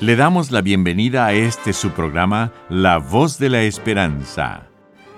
Le 0.00 0.16
damos 0.16 0.50
la 0.50 0.62
bienvenida 0.62 1.26
a 1.26 1.34
este 1.34 1.74
su 1.74 1.90
programa 1.90 2.52
La 2.70 2.96
Voz 2.96 3.38
de 3.38 3.50
la 3.50 3.60
Esperanza. 3.64 4.62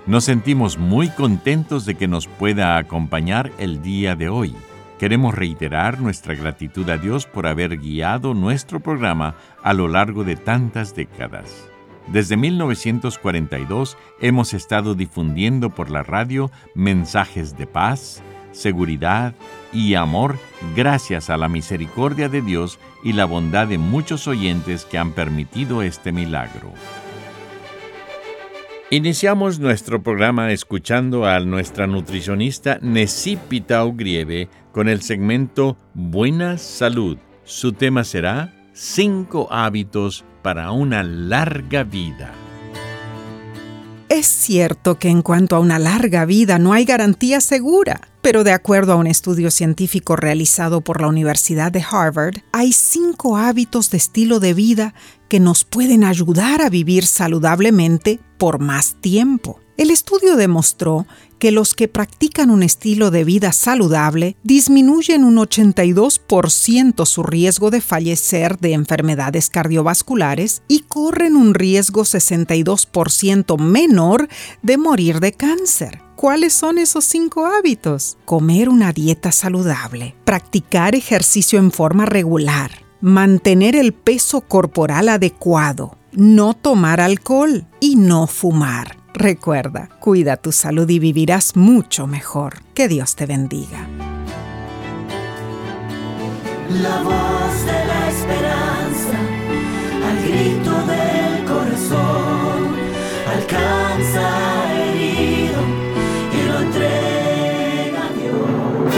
Nos 0.05 0.25
sentimos 0.25 0.77
muy 0.77 1.07
contentos 1.07 1.85
de 1.85 1.95
que 1.95 2.09
nos 2.09 2.27
pueda 2.27 2.75
acompañar 2.75 3.49
el 3.59 3.81
día 3.81 4.17
de 4.17 4.27
hoy. 4.27 4.53
Queremos 4.99 5.35
reiterar 5.35 6.01
nuestra 6.01 6.35
gratitud 6.35 6.89
a 6.89 6.97
Dios 6.97 7.25
por 7.25 7.47
haber 7.47 7.77
guiado 7.77 8.33
nuestro 8.33 8.81
programa 8.81 9.35
a 9.63 9.71
lo 9.71 9.87
largo 9.87 10.25
de 10.25 10.35
tantas 10.35 10.93
décadas. 10.93 11.69
Desde 12.07 12.35
1942 12.35 13.97
hemos 14.19 14.53
estado 14.53 14.95
difundiendo 14.95 15.69
por 15.69 15.89
la 15.89 16.03
radio 16.03 16.51
mensajes 16.75 17.57
de 17.57 17.67
paz, 17.67 18.21
seguridad 18.53 19.33
y 19.73 19.95
amor 19.95 20.37
gracias 20.75 21.29
a 21.29 21.37
la 21.37 21.49
misericordia 21.49 22.29
de 22.29 22.41
Dios 22.41 22.79
y 23.03 23.13
la 23.13 23.25
bondad 23.25 23.67
de 23.67 23.77
muchos 23.77 24.27
oyentes 24.27 24.85
que 24.85 24.97
han 24.97 25.11
permitido 25.11 25.81
este 25.81 26.11
milagro. 26.11 26.71
Iniciamos 28.89 29.59
nuestro 29.59 30.03
programa 30.03 30.51
escuchando 30.51 31.25
a 31.25 31.39
nuestra 31.39 31.87
nutricionista 31.87 32.77
Necipita 32.81 33.83
Ugrieve 33.83 34.49
con 34.71 34.87
el 34.87 35.01
segmento 35.01 35.77
Buena 35.95 36.59
Salud. 36.59 37.17
Su 37.43 37.73
tema 37.73 38.03
será 38.03 38.53
Cinco 38.73 39.47
hábitos 39.51 40.25
para 40.41 40.71
una 40.71 41.03
larga 41.03 41.83
vida. 41.83 42.33
Es 44.09 44.27
cierto 44.27 44.99
que 44.99 45.09
en 45.09 45.23
cuanto 45.23 45.55
a 45.55 45.59
una 45.59 45.79
larga 45.79 46.25
vida 46.25 46.59
no 46.59 46.73
hay 46.73 46.85
garantía 46.85 47.41
segura, 47.41 48.12
pero 48.23 48.45
de 48.45 48.53
acuerdo 48.53 48.93
a 48.93 48.95
un 48.95 49.05
estudio 49.05 49.51
científico 49.51 50.15
realizado 50.15 50.79
por 50.79 51.01
la 51.01 51.09
Universidad 51.09 51.73
de 51.73 51.83
Harvard, 51.83 52.37
hay 52.53 52.71
cinco 52.71 53.35
hábitos 53.35 53.91
de 53.91 53.97
estilo 53.97 54.39
de 54.39 54.53
vida 54.53 54.93
que 55.27 55.41
nos 55.41 55.65
pueden 55.65 56.05
ayudar 56.05 56.61
a 56.61 56.69
vivir 56.69 57.05
saludablemente 57.05 58.21
por 58.37 58.59
más 58.59 58.95
tiempo. 59.01 59.59
El 59.75 59.89
estudio 59.89 60.35
demostró 60.35 61.07
que 61.39 61.51
los 61.51 61.73
que 61.73 61.87
practican 61.87 62.51
un 62.51 62.63
estilo 62.63 63.11
de 63.11 63.23
vida 63.23 63.51
saludable 63.51 64.37
disminuyen 64.43 65.23
un 65.23 65.35
82% 65.37 67.05
su 67.05 67.23
riesgo 67.23 67.69
de 67.71 67.81
fallecer 67.81 68.59
de 68.59 68.73
enfermedades 68.73 69.49
cardiovasculares 69.49 70.61
y 70.67 70.81
corren 70.81 71.35
un 71.35 71.53
riesgo 71.53 72.03
62% 72.03 73.57
menor 73.57 74.29
de 74.61 74.77
morir 74.77 75.19
de 75.19 75.33
cáncer. 75.33 76.01
¿Cuáles 76.15 76.53
son 76.53 76.77
esos 76.77 77.03
cinco 77.03 77.45
hábitos? 77.47 78.17
Comer 78.23 78.69
una 78.69 78.93
dieta 78.93 79.33
saludable, 79.33 80.15
practicar 80.23 80.95
ejercicio 80.95 81.59
en 81.59 81.71
forma 81.71 82.05
regular, 82.05 82.85
mantener 83.01 83.75
el 83.75 83.91
peso 83.91 84.41
corporal 84.41 85.09
adecuado, 85.09 85.97
no 86.13 86.53
tomar 86.53 87.01
alcohol 87.01 87.67
y 87.81 87.97
no 87.97 88.27
fumar. 88.27 89.02
Recuerda, 89.13 89.89
cuida 89.99 90.37
tu 90.37 90.51
salud 90.51 90.89
y 90.89 90.97
vivirás 90.97 91.55
mucho 91.55 92.07
mejor. 92.07 92.55
Que 92.73 92.87
Dios 92.87 93.15
te 93.15 93.27
bendiga. 93.27 93.87
La 96.81 97.03
voz 97.03 97.65
de 97.65 97.85
la 97.85 98.09
esperanza, 98.09 99.19
al 100.07 100.17
grito 100.23 100.71
del 100.87 101.45
corazón, 101.45 102.75
alcanza 103.31 104.83
herido 104.83 105.61
y 106.33 106.47
lo 106.47 106.59
entrega 106.61 108.07
a 108.07 108.13
Dios. 108.13 108.95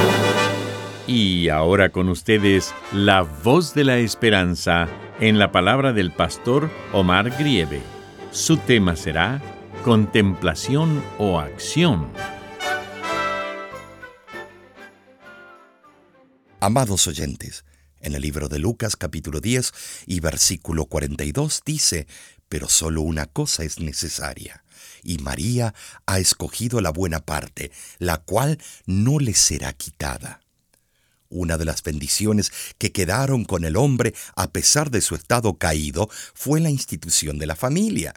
Y 1.07 1.49
ahora 1.49 1.89
con 1.89 2.07
ustedes, 2.07 2.73
la 2.93 3.23
voz 3.43 3.73
de 3.73 3.83
la 3.83 3.97
esperanza 3.97 4.87
en 5.19 5.39
la 5.39 5.51
palabra 5.51 5.91
del 5.91 6.11
pastor 6.11 6.69
Omar 6.93 7.31
Grieve. 7.31 7.81
Su 8.31 8.57
tema 8.57 8.95
será 8.95 9.41
contemplación 9.85 11.05
o 11.19 11.39
acción. 11.39 12.11
Amados 16.59 17.05
oyentes, 17.05 17.65
en 18.01 18.15
el 18.15 18.23
libro 18.23 18.49
de 18.49 18.57
Lucas 18.57 18.95
capítulo 18.95 19.41
10 19.41 19.71
y 20.07 20.21
versículo 20.21 20.87
42 20.87 21.61
dice, 21.63 22.07
pero 22.49 22.67
solo 22.67 23.03
una 23.03 23.27
cosa 23.27 23.63
es 23.63 23.79
necesaria, 23.79 24.63
y 25.03 25.19
María 25.19 25.75
ha 26.07 26.17
escogido 26.17 26.81
la 26.81 26.89
buena 26.89 27.19
parte, 27.19 27.71
la 27.99 28.17
cual 28.17 28.57
no 28.87 29.19
le 29.19 29.35
será 29.35 29.71
quitada. 29.73 30.41
Una 31.29 31.57
de 31.57 31.65
las 31.65 31.83
bendiciones 31.83 32.51
que 32.79 32.91
quedaron 32.91 33.45
con 33.45 33.63
el 33.63 33.77
hombre 33.77 34.15
a 34.35 34.49
pesar 34.49 34.89
de 34.89 35.01
su 35.01 35.13
estado 35.13 35.59
caído 35.59 36.09
fue 36.33 36.59
la 36.59 36.71
institución 36.71 37.37
de 37.37 37.45
la 37.45 37.55
familia. 37.55 38.15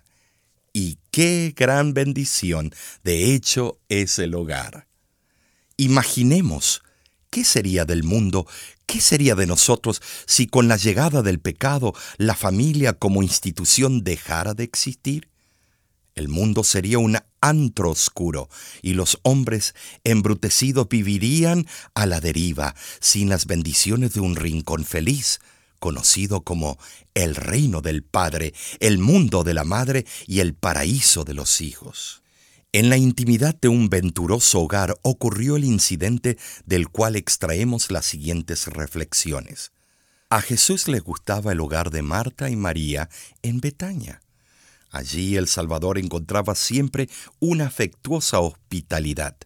Y 0.72 0.98
qué 1.10 1.54
gran 1.56 1.94
bendición, 1.94 2.72
de 3.02 3.34
hecho, 3.34 3.78
es 3.88 4.18
el 4.18 4.34
hogar. 4.34 4.86
Imaginemos 5.76 6.82
qué 7.30 7.44
sería 7.44 7.84
del 7.84 8.04
mundo, 8.04 8.46
qué 8.86 9.00
sería 9.00 9.34
de 9.34 9.46
nosotros 9.46 10.00
si 10.26 10.46
con 10.46 10.68
la 10.68 10.76
llegada 10.76 11.22
del 11.22 11.40
pecado 11.40 11.94
la 12.16 12.34
familia 12.34 12.94
como 12.94 13.22
institución 13.22 14.02
dejara 14.02 14.54
de 14.54 14.64
existir. 14.64 15.28
El 16.14 16.28
mundo 16.28 16.64
sería 16.64 16.98
un 16.98 17.16
antro 17.40 17.90
oscuro 17.90 18.48
y 18.82 18.94
los 18.94 19.20
hombres 19.22 19.74
embrutecidos 20.02 20.88
vivirían 20.88 21.66
a 21.94 22.06
la 22.06 22.20
deriva 22.20 22.74
sin 23.00 23.28
las 23.28 23.46
bendiciones 23.46 24.14
de 24.14 24.20
un 24.20 24.34
rincón 24.34 24.84
feliz, 24.84 25.38
conocido 25.78 26.42
como 26.42 26.78
el 27.14 27.34
reino 27.34 27.80
del 27.80 28.02
Padre, 28.02 28.54
el 28.80 28.98
mundo 28.98 29.44
de 29.44 29.54
la 29.54 29.64
Madre 29.64 30.06
y 30.26 30.40
el 30.40 30.54
paraíso 30.54 31.24
de 31.24 31.34
los 31.34 31.60
hijos. 31.60 32.22
En 32.72 32.90
la 32.90 32.98
intimidad 32.98 33.54
de 33.54 33.68
un 33.68 33.88
venturoso 33.88 34.60
hogar 34.60 34.94
ocurrió 35.02 35.56
el 35.56 35.64
incidente 35.64 36.36
del 36.66 36.88
cual 36.88 37.16
extraemos 37.16 37.90
las 37.90 38.04
siguientes 38.04 38.66
reflexiones. 38.66 39.72
A 40.28 40.42
Jesús 40.42 40.88
le 40.88 41.00
gustaba 41.00 41.52
el 41.52 41.60
hogar 41.60 41.90
de 41.90 42.02
Marta 42.02 42.50
y 42.50 42.56
María 42.56 43.08
en 43.40 43.60
Betania. 43.60 44.20
Allí 44.90 45.36
el 45.36 45.48
Salvador 45.48 45.98
encontraba 45.98 46.54
siempre 46.54 47.08
una 47.40 47.66
afectuosa 47.66 48.40
hospitalidad. 48.40 49.36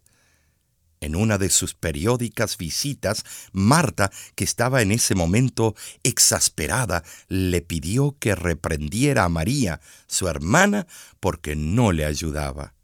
En 1.03 1.17
una 1.17 1.37
de 1.37 1.51
sus 1.51 1.75
periódicas 1.75 2.57
visitas, 2.57 3.25
Marta, 3.51 4.13
que 4.37 4.45
estaba 4.45 4.83
en 4.83 4.93
ese 4.93 5.17
momento 5.17 5.75
exasperada, 6.05 7.03
le 7.27 7.61
pidió 7.61 8.17
que 8.21 8.37
reprendiera 8.37 9.25
a 9.25 9.29
María, 9.29 9.81
su 10.07 10.29
hermana, 10.29 10.87
porque 11.19 11.57
no 11.57 11.91
le 11.91 12.05
ayudaba. 12.05 12.75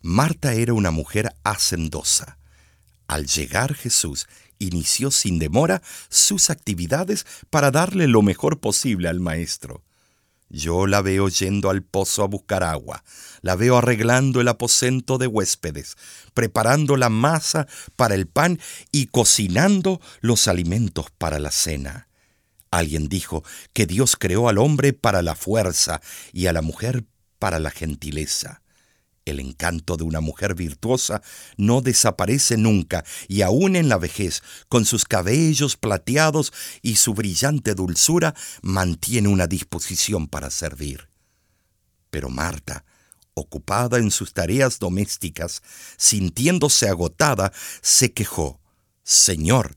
Marta 0.00 0.54
era 0.54 0.74
una 0.74 0.92
mujer 0.92 1.34
hacendosa. 1.42 2.38
Al 3.08 3.26
llegar 3.26 3.74
Jesús, 3.74 4.28
inició 4.60 5.10
sin 5.10 5.40
demora 5.40 5.82
sus 6.08 6.50
actividades 6.50 7.26
para 7.50 7.72
darle 7.72 8.06
lo 8.06 8.22
mejor 8.22 8.60
posible 8.60 9.08
al 9.08 9.18
Maestro. 9.18 9.82
Yo 10.50 10.88
la 10.88 11.00
veo 11.00 11.28
yendo 11.28 11.70
al 11.70 11.82
pozo 11.82 12.24
a 12.24 12.26
buscar 12.26 12.64
agua, 12.64 13.04
la 13.40 13.54
veo 13.54 13.78
arreglando 13.78 14.40
el 14.40 14.48
aposento 14.48 15.16
de 15.16 15.28
huéspedes, 15.28 15.96
preparando 16.34 16.96
la 16.96 17.08
masa 17.08 17.68
para 17.94 18.16
el 18.16 18.26
pan 18.26 18.58
y 18.90 19.06
cocinando 19.06 20.00
los 20.20 20.48
alimentos 20.48 21.06
para 21.16 21.38
la 21.38 21.52
cena. 21.52 22.08
Alguien 22.72 23.08
dijo 23.08 23.44
que 23.72 23.86
Dios 23.86 24.16
creó 24.16 24.48
al 24.48 24.58
hombre 24.58 24.92
para 24.92 25.22
la 25.22 25.36
fuerza 25.36 26.00
y 26.32 26.46
a 26.46 26.52
la 26.52 26.62
mujer 26.62 27.04
para 27.38 27.60
la 27.60 27.70
gentileza. 27.70 28.59
El 29.30 29.40
encanto 29.40 29.96
de 29.96 30.04
una 30.04 30.20
mujer 30.20 30.54
virtuosa 30.54 31.22
no 31.56 31.80
desaparece 31.80 32.56
nunca 32.56 33.04
y 33.28 33.42
aún 33.42 33.76
en 33.76 33.88
la 33.88 33.96
vejez, 33.96 34.42
con 34.68 34.84
sus 34.84 35.04
cabellos 35.04 35.76
plateados 35.76 36.52
y 36.82 36.96
su 36.96 37.14
brillante 37.14 37.74
dulzura, 37.74 38.34
mantiene 38.60 39.28
una 39.28 39.46
disposición 39.46 40.26
para 40.26 40.50
servir. 40.50 41.08
Pero 42.10 42.28
Marta, 42.28 42.84
ocupada 43.34 43.98
en 43.98 44.10
sus 44.10 44.32
tareas 44.32 44.80
domésticas, 44.80 45.62
sintiéndose 45.96 46.88
agotada, 46.88 47.52
se 47.82 48.12
quejó. 48.12 48.60
Señor, 49.04 49.76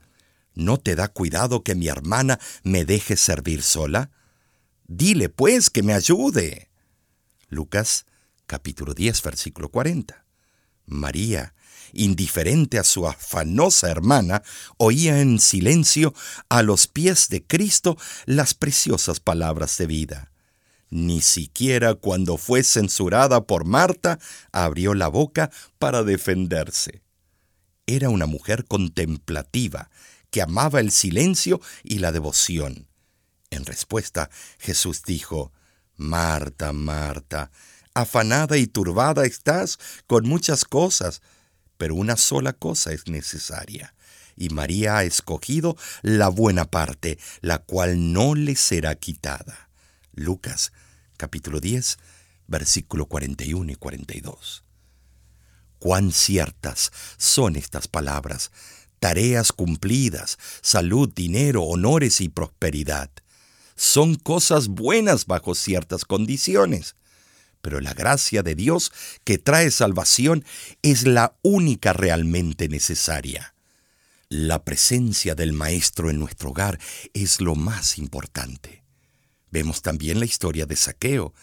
¿no 0.55 0.79
te 0.79 0.95
da 0.95 1.09
cuidado 1.09 1.63
que 1.63 1.75
mi 1.75 1.87
hermana 1.87 2.39
me 2.63 2.85
deje 2.85 3.17
servir 3.17 3.61
sola? 3.61 4.09
Dile, 4.87 5.29
pues, 5.29 5.69
que 5.69 5.83
me 5.83 5.93
ayude. 5.93 6.69
Lucas 7.49 8.05
capítulo 8.53 8.93
10, 8.93 9.23
versículo 9.23 9.69
40. 9.69 10.27
María, 10.85 11.55
indiferente 11.91 12.77
a 12.77 12.83
su 12.83 13.07
afanosa 13.07 13.89
hermana, 13.89 14.43
oía 14.77 15.21
en 15.21 15.39
silencio 15.39 16.13
a 16.49 16.61
los 16.61 16.85
pies 16.85 17.29
de 17.29 17.43
Cristo 17.43 17.97
las 18.27 18.53
preciosas 18.53 19.19
palabras 19.19 19.75
de 19.79 19.87
vida. 19.87 20.31
Ni 20.91 21.21
siquiera 21.21 21.95
cuando 21.95 22.37
fue 22.37 22.61
censurada 22.61 23.47
por 23.47 23.65
Marta 23.65 24.19
abrió 24.51 24.93
la 24.93 25.07
boca 25.07 25.49
para 25.79 26.03
defenderse. 26.03 27.01
Era 27.87 28.09
una 28.09 28.27
mujer 28.27 28.65
contemplativa, 28.65 29.89
que 30.29 30.43
amaba 30.43 30.79
el 30.79 30.91
silencio 30.91 31.59
y 31.83 31.97
la 31.97 32.11
devoción. 32.11 32.87
En 33.49 33.65
respuesta, 33.65 34.29
Jesús 34.59 35.01
dijo, 35.01 35.51
Marta, 35.95 36.71
Marta, 36.71 37.49
afanada 37.93 38.57
y 38.57 38.67
turbada 38.67 39.25
estás 39.25 39.79
con 40.07 40.27
muchas 40.27 40.65
cosas, 40.65 41.21
pero 41.77 41.95
una 41.95 42.17
sola 42.17 42.53
cosa 42.53 42.93
es 42.93 43.07
necesaria. 43.07 43.93
Y 44.35 44.49
María 44.49 44.97
ha 44.97 45.03
escogido 45.03 45.77
la 46.01 46.29
buena 46.29 46.65
parte, 46.65 47.19
la 47.41 47.59
cual 47.59 48.13
no 48.13 48.33
le 48.33 48.55
será 48.55 48.95
quitada. 48.95 49.69
Lucas 50.13 50.71
capítulo 51.17 51.59
10, 51.59 51.99
versículo 52.47 53.05
41 53.05 53.71
y 53.71 53.75
42. 53.75 54.63
Cuán 55.77 56.11
ciertas 56.11 56.91
son 57.17 57.55
estas 57.55 57.87
palabras, 57.87 58.51
tareas 58.99 59.51
cumplidas, 59.51 60.37
salud, 60.61 61.11
dinero, 61.13 61.63
honores 61.63 62.21
y 62.21 62.29
prosperidad. 62.29 63.11
Son 63.75 64.15
cosas 64.15 64.67
buenas 64.67 65.25
bajo 65.25 65.55
ciertas 65.55 66.05
condiciones 66.05 66.95
pero 67.63 67.79
la 67.79 67.93
gracia 67.93 68.43
de 68.43 68.55
Dios 68.55 68.91
que 69.23 69.37
trae 69.37 69.71
salvación 69.71 70.43
es 70.81 71.07
la 71.07 71.37
única 71.43 71.93
realmente 71.93 72.67
necesaria. 72.67 73.55
La 74.27 74.65
presencia 74.65 75.33
del 75.33 75.53
Maestro 75.53 76.09
en 76.09 76.19
nuestro 76.19 76.49
hogar 76.49 76.77
es 77.13 77.39
lo 77.39 77.55
más 77.55 77.97
importante. 77.97 78.83
Vemos 79.49 79.81
también 79.81 80.19
la 80.19 80.25
historia 80.25 80.65
de 80.65 80.75
Saqueo. 80.75 81.33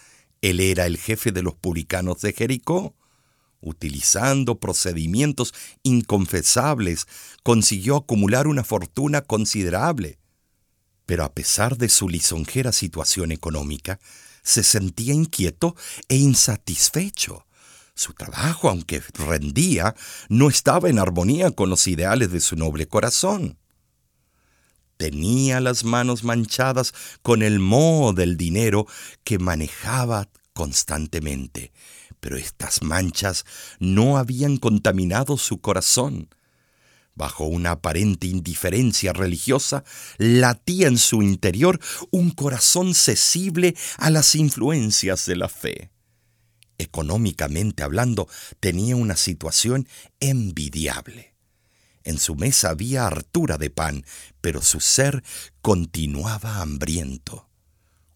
Él 0.43 0.61
era 0.61 0.85
el 0.85 0.99
jefe 0.99 1.33
de 1.33 1.43
los 1.43 1.55
publicanos 1.55 2.21
de 2.21 2.35
Jericó. 2.35 2.95
Utilizando 3.63 4.61
procedimientos 4.61 5.55
inconfesables, 5.83 7.07
consiguió 7.43 7.97
acumular 7.97 8.47
una 8.47 8.63
fortuna 8.63 9.23
considerable. 9.23 10.19
Pero 11.07 11.25
a 11.25 11.33
pesar 11.33 11.79
de 11.79 11.89
su 11.89 12.11
lisonjera 12.11 12.73
situación 12.73 13.33
económica, 13.33 14.01
se 14.43 14.63
sentía 14.63 15.15
inquieto 15.15 15.77
e 16.09 16.17
insatisfecho. 16.17 17.47
Su 17.95 18.15
trabajo, 18.15 18.71
aunque 18.71 19.03
rendía, 19.15 19.95
no 20.29 20.49
estaba 20.49 20.89
en 20.89 20.99
armonía 20.99 21.51
con 21.51 21.69
los 21.69 21.87
ideales 21.87 22.31
de 22.33 22.41
su 22.41 22.57
noble 22.57 22.87
corazón. 22.87 23.59
Tenía 24.97 25.61
las 25.61 25.85
manos 25.85 26.25
manchadas 26.25 26.95
con 27.23 27.43
el 27.43 27.59
moho 27.59 28.13
del 28.13 28.37
dinero 28.37 28.87
que 29.25 29.39
manejaba 29.39 30.29
constantemente, 30.53 31.73
pero 32.21 32.37
estas 32.37 32.83
manchas 32.83 33.45
no 33.79 34.19
habían 34.19 34.57
contaminado 34.57 35.37
su 35.37 35.61
corazón. 35.61 36.29
Bajo 37.21 37.45
una 37.45 37.73
aparente 37.73 38.29
indiferencia 38.29 39.13
religiosa, 39.13 39.85
latía 40.17 40.89
en 40.89 40.97
su 40.97 41.21
interior 41.21 41.79
un 42.11 42.31
corazón 42.31 42.95
sensible 42.95 43.77
a 43.99 44.09
las 44.09 44.35
influencias 44.35 45.27
de 45.27 45.37
la 45.37 45.51
fe. 45.51 45.91
Económicamente 46.79 47.83
hablando, 47.83 48.27
tenía 48.59 48.97
una 48.97 49.17
situación 49.17 49.87
envidiable. 50.19 51.35
En 52.05 52.19
su 52.19 52.37
mesa 52.37 52.71
había 52.71 53.07
hartura 53.07 53.59
de 53.59 53.69
pan, 53.69 54.07
pero 54.41 54.63
su 54.63 54.81
ser 54.81 55.23
continuaba 55.61 56.63
hambriento. 56.63 57.51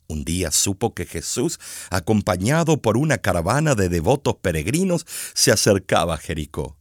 Un 0.07 0.25
día 0.25 0.51
supo 0.51 0.95
que 0.95 1.05
Jesús, 1.05 1.61
acompañado 1.91 2.81
por 2.81 2.97
una 2.97 3.19
caravana 3.19 3.75
de 3.75 3.91
devotos 3.91 4.37
peregrinos, 4.37 5.05
se 5.35 5.53
acercaba 5.53 6.15
a 6.15 6.17
Jericó. 6.17 6.79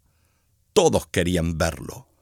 Todos 0.71 1.05
querían 1.07 1.57
verlo. 1.57 2.12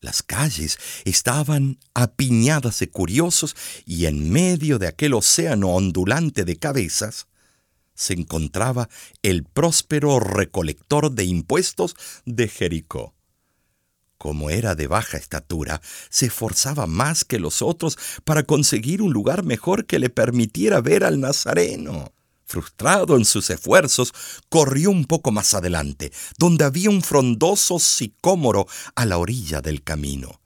Las 0.00 0.22
calles 0.22 0.78
estaban 1.04 1.78
apiñadas 1.94 2.78
de 2.78 2.88
curiosos 2.88 3.56
y 3.84 4.06
en 4.06 4.30
medio 4.30 4.78
de 4.78 4.86
aquel 4.86 5.14
océano 5.14 5.70
ondulante 5.70 6.44
de 6.44 6.56
cabezas 6.56 7.26
se 7.94 8.12
encontraba 8.12 8.88
el 9.22 9.42
próspero 9.42 10.20
recolector 10.20 11.10
de 11.10 11.24
impuestos 11.24 11.96
de 12.24 12.46
Jericó. 12.46 13.14
Como 14.18 14.50
era 14.50 14.76
de 14.76 14.86
baja 14.86 15.16
estatura, 15.16 15.80
se 16.08 16.26
esforzaba 16.26 16.86
más 16.86 17.24
que 17.24 17.40
los 17.40 17.60
otros 17.60 17.98
para 18.24 18.44
conseguir 18.44 19.02
un 19.02 19.12
lugar 19.12 19.42
mejor 19.42 19.86
que 19.86 19.98
le 19.98 20.10
permitiera 20.10 20.80
ver 20.80 21.02
al 21.02 21.20
Nazareno. 21.20 22.12
Frustrado 22.48 23.18
en 23.18 23.26
sus 23.26 23.50
esfuerzos, 23.50 24.14
corrió 24.48 24.90
un 24.90 25.04
poco 25.04 25.30
más 25.30 25.52
adelante, 25.52 26.10
donde 26.38 26.64
había 26.64 26.88
un 26.88 27.02
frondoso 27.02 27.78
sicómoro 27.78 28.66
a 28.94 29.04
la 29.04 29.18
orilla 29.18 29.60
del 29.60 29.82
camino. 29.82 30.40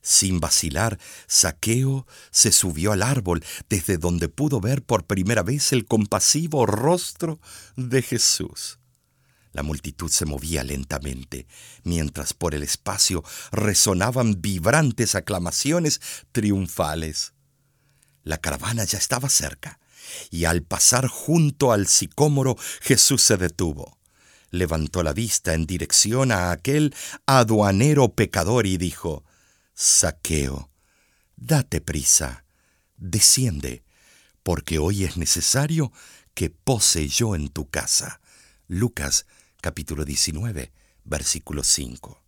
Sin 0.00 0.38
vacilar, 0.38 1.00
Saqueo 1.26 2.06
se 2.30 2.52
subió 2.52 2.92
al 2.92 3.02
árbol, 3.02 3.44
desde 3.68 3.98
donde 3.98 4.28
pudo 4.28 4.60
ver 4.60 4.84
por 4.84 5.08
primera 5.08 5.42
vez 5.42 5.72
el 5.72 5.86
compasivo 5.86 6.66
rostro 6.66 7.40
de 7.74 8.00
Jesús. 8.00 8.78
La 9.50 9.64
multitud 9.64 10.08
se 10.08 10.26
movía 10.26 10.62
lentamente, 10.62 11.48
mientras 11.82 12.32
por 12.32 12.54
el 12.54 12.62
espacio 12.62 13.24
resonaban 13.50 14.40
vibrantes 14.40 15.16
aclamaciones 15.16 16.00
triunfales. 16.30 17.32
La 18.22 18.38
caravana 18.38 18.84
ya 18.84 18.98
estaba 18.98 19.28
cerca 19.28 19.79
y 20.30 20.44
al 20.44 20.62
pasar 20.62 21.06
junto 21.06 21.72
al 21.72 21.86
sicómoro 21.86 22.56
Jesús 22.80 23.22
se 23.22 23.36
detuvo. 23.36 23.98
Levantó 24.50 25.02
la 25.02 25.12
vista 25.12 25.54
en 25.54 25.66
dirección 25.66 26.32
a 26.32 26.50
aquel 26.50 26.94
aduanero 27.26 28.14
pecador 28.14 28.66
y 28.66 28.76
dijo, 28.76 29.24
Saqueo, 29.74 30.70
date 31.36 31.80
prisa, 31.80 32.44
desciende, 32.96 33.84
porque 34.42 34.78
hoy 34.78 35.04
es 35.04 35.16
necesario 35.16 35.92
que 36.34 36.50
pose 36.50 37.08
yo 37.08 37.34
en 37.34 37.48
tu 37.48 37.70
casa. 37.70 38.20
Lucas 38.66 39.26
capítulo 39.60 40.04
19, 40.04 40.72
versículo 41.04 41.62
5 41.62 42.19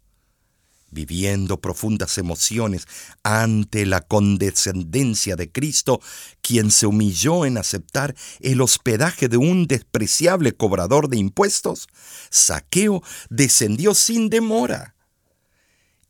viviendo 0.93 1.61
profundas 1.61 2.19
emociones 2.19 2.87
ante 3.23 3.87
la 3.87 4.03
condescendencia 4.03 5.35
de 5.35 5.51
Cristo, 5.51 6.01
quien 6.41 6.71
se 6.71 6.87
humilló 6.87 7.45
en 7.45 7.59
aceptar 7.59 8.15
el 8.41 8.61
hospedaje 8.61 9.29
de 9.29 9.39
un 9.39 9.67
despreciable 9.67 10.53
cobrador 10.53 11.09
de 11.09 11.17
impuestos, 11.17 11.89
Saqueo 12.31 13.03
descendió 13.31 13.95
sin 13.95 14.29
demora. 14.29 14.95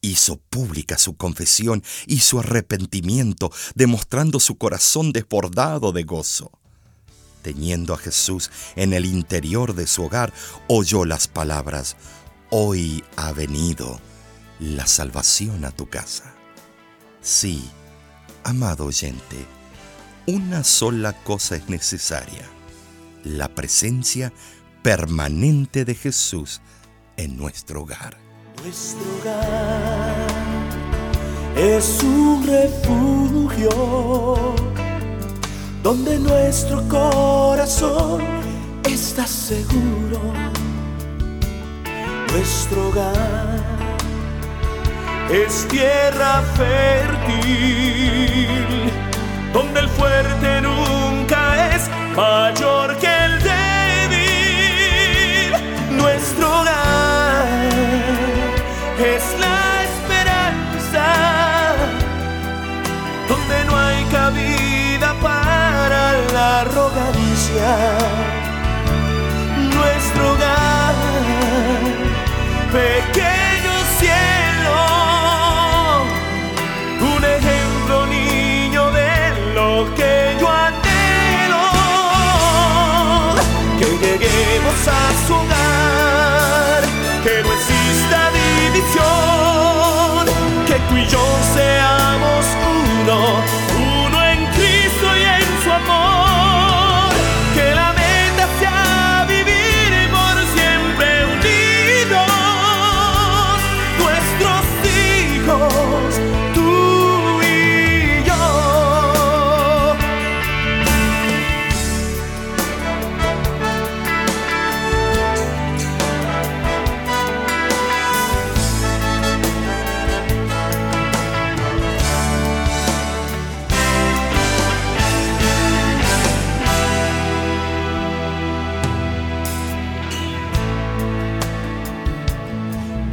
Hizo 0.01 0.39
pública 0.51 0.99
su 0.99 1.17
confesión 1.17 1.85
y 2.07 2.19
su 2.19 2.41
arrepentimiento, 2.41 3.53
demostrando 3.77 4.41
su 4.41 4.59
corazón 4.59 5.13
desbordado 5.13 5.93
de 5.93 6.03
gozo. 6.03 6.51
Teniendo 7.43 7.95
a 7.95 7.99
Jesús 7.99 8.51
en 8.75 8.93
el 8.93 9.05
interior 9.05 9.75
de 9.75 9.87
su 9.87 10.05
hogar, 10.05 10.33
oyó 10.67 11.05
las 11.05 11.29
palabras, 11.29 11.97
Hoy 12.55 13.03
ha 13.17 13.33
venido 13.33 13.99
la 14.63 14.87
salvación 14.87 15.65
a 15.65 15.73
tu 15.73 15.89
casa. 15.89 16.35
Sí, 17.21 17.69
amado 18.45 18.87
oyente, 18.87 19.37
una 20.27 20.63
sola 20.63 21.13
cosa 21.25 21.57
es 21.57 21.69
necesaria, 21.69 22.49
la 23.25 23.49
presencia 23.49 24.33
permanente 24.83 25.85
de 25.85 25.97
Jesús 25.97 26.61
en 27.17 27.37
nuestro 27.37 27.83
hogar. 27.83 28.17
Nuestro 28.63 29.03
hogar 29.21 30.27
es 31.57 32.01
un 32.05 32.47
refugio 32.47 33.69
donde 35.83 36.21
nuestro 36.21 36.87
corazón 36.89 38.23
está 38.85 39.27
seguro. 39.27 40.21
Nuestro 42.33 42.89
hogar 42.89 43.62
es 45.33 45.67
tierra 45.69 46.43
fértil, 46.57 47.49
donde 49.53 49.81
el 49.81 49.89
fuerte 49.89 50.61
nunca 50.61 51.75
es 51.75 51.89
mayor 52.15 52.97
que 52.99 53.22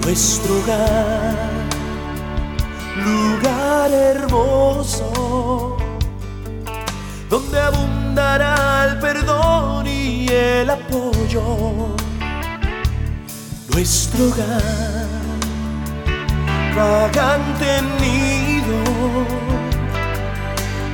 nuestro 0.09 0.57
hogar, 0.57 1.37
lugar 3.05 3.91
hermoso, 3.91 5.77
donde 7.29 7.59
abundará 7.59 8.87
el 8.89 8.97
perdón 8.97 9.85
y 9.85 10.27
el 10.27 10.67
apoyo. 10.71 11.95
Nuestro 13.71 14.25
hogar, 14.29 15.07
vagante 16.75 17.83
nido 18.01 18.79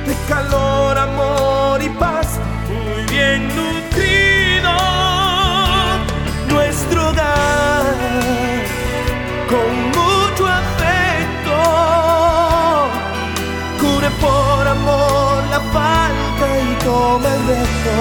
de 0.06 0.14
calor, 0.28 0.98
amor 0.98 1.82
y 1.82 1.88
paz, 1.88 2.38
muy 2.68 3.06
bien 3.06 3.48
nutrido. 3.48 3.95
Reto. 17.22 17.94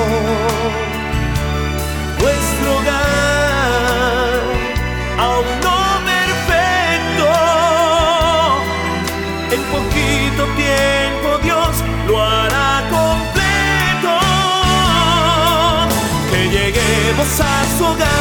Nuestro 2.20 2.68
hogar, 2.78 4.42
aún 5.20 5.46
no 5.64 5.78
perfecto, 6.12 7.30
en 9.52 9.62
poquito 9.76 10.44
tiempo 10.56 11.28
Dios 11.44 11.74
lo 12.08 12.16
hará 12.22 12.72
completo. 12.90 14.14
Que 16.32 16.42
lleguemos 16.50 17.30
a 17.40 17.44
su 17.78 17.84
hogar, 17.86 18.15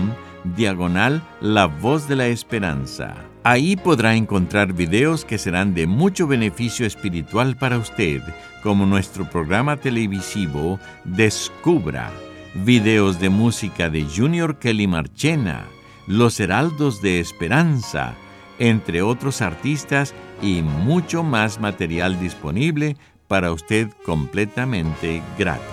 diagonal 0.55 1.21
La 1.39 1.67
Voz 1.67 2.07
de 2.07 2.15
la 2.15 2.25
Esperanza. 2.27 3.15
Ahí 3.43 3.75
podrá 3.75 4.15
encontrar 4.15 4.73
videos 4.73 5.25
que 5.25 5.37
serán 5.37 5.73
de 5.73 5.85
mucho 5.85 6.27
beneficio 6.27 6.85
espiritual 6.85 7.57
para 7.57 7.77
usted, 7.77 8.21
como 8.63 8.85
nuestro 8.85 9.29
programa 9.29 9.75
televisivo 9.77 10.79
Descubra, 11.03 12.09
videos 12.53 13.19
de 13.19 13.29
música 13.29 13.89
de 13.89 14.03
Junior 14.03 14.59
Kelly 14.59 14.87
Marchena, 14.87 15.65
Los 16.07 16.39
Heraldos 16.39 17.01
de 17.01 17.19
Esperanza, 17.19 18.13
entre 18.59 19.01
otros 19.01 19.41
artistas 19.41 20.13
y 20.41 20.61
mucho 20.61 21.23
más 21.23 21.59
material 21.59 22.19
disponible 22.19 22.97
para 23.27 23.51
usted 23.51 23.89
completamente 24.05 25.21
gratis. 25.37 25.63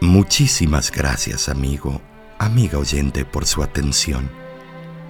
Muchísimas 0.00 0.90
gracias, 0.90 1.48
amigo, 1.50 2.00
amiga 2.38 2.78
oyente, 2.78 3.26
por 3.26 3.46
su 3.46 3.62
atención. 3.62 4.30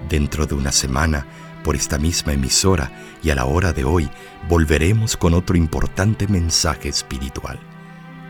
Dentro 0.09 0.47
de 0.47 0.55
una 0.55 0.73
semana, 0.73 1.27
por 1.63 1.77
esta 1.77 1.99
misma 1.99 2.33
emisora 2.33 2.91
y 3.23 3.31
a 3.31 3.35
la 3.35 3.45
hora 3.45 3.73
de 3.73 3.85
hoy, 3.85 4.11
volveremos 4.49 5.17
con 5.17 5.35
otro 5.35 5.57
importante 5.57 6.27
mensaje 6.27 6.89
espiritual. 6.89 7.59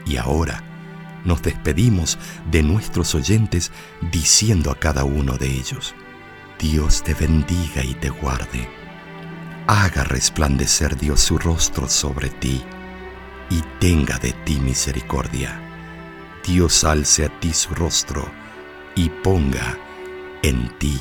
Y 0.07 0.17
ahora, 0.17 0.63
nos 1.25 1.43
despedimos 1.43 2.19
de 2.51 2.63
nuestros 2.63 3.15
oyentes 3.15 3.71
diciendo 4.11 4.71
a 4.71 4.75
cada 4.75 5.05
uno 5.05 5.37
de 5.37 5.47
ellos, 5.47 5.95
Dios 6.59 7.03
te 7.03 7.15
bendiga 7.15 7.85
y 7.85 7.95
te 7.95 8.11
guarde. 8.11 8.69
Haga 9.67 10.05
resplandecer 10.05 10.97
Dios 10.97 11.21
su 11.21 11.39
rostro 11.39 11.89
sobre 11.89 12.31
ti 12.31 12.63
y 13.51 13.63
tenga 13.79 14.19
de 14.19 14.33
ti 14.33 14.59
misericordia. 14.59 15.61
Dios 16.45 16.85
alce 16.85 17.27
a 17.27 17.41
ti 17.41 17.53
su 17.53 17.75
rostro 17.75 18.31
y 18.95 19.09
ponga 19.09 19.79
en 20.43 20.69
ti 20.79 21.01